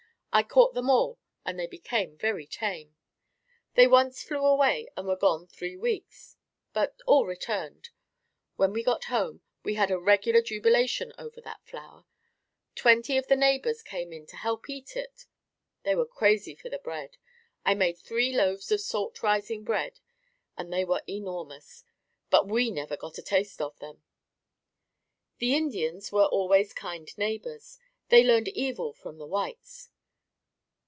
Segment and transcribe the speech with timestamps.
[0.33, 2.95] I caught them all and they became very tame.
[3.73, 6.37] They once flew away and were gone three weeks,
[6.71, 7.89] but all returned.
[8.55, 12.05] When we got home, we had a regular jubilation over that flour.
[12.75, 15.25] Twenty of the neighbors came in to help eat it.
[15.83, 17.17] They were crazy for the bread.
[17.65, 19.99] I made three loaves of salt rising bread
[20.55, 21.83] and they were enormous,
[22.29, 24.01] but we never got a taste of them.
[25.39, 27.79] The Indians were always kind neighbors.
[28.07, 29.89] They learned evil from the whites.